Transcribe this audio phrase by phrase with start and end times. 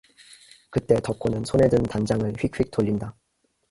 [0.71, 3.15] 그때 덕호는 손에 든 단장을 휙휙 돌린다.